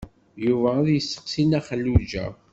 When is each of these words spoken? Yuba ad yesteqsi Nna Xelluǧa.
Yuba 0.45 0.69
ad 0.79 0.87
yesteqsi 0.91 1.43
Nna 1.45 1.59
Xelluǧa. 1.67 2.25